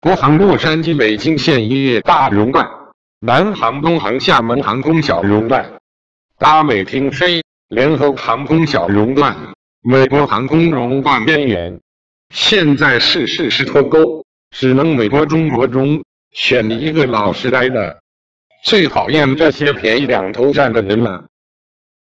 [0.00, 2.64] 国航洛杉矶北京线一月大熔断，
[3.18, 5.68] 南航东航厦门航空小熔断，
[6.38, 9.36] 达美停飞，联合航空小熔断，
[9.82, 11.80] 美国航空熔断边缘。
[12.32, 17.98] 现在是事实脱钩，只能美国中国中选一个老实呆的。
[18.64, 21.24] 最讨厌这些便宜两头占的人了。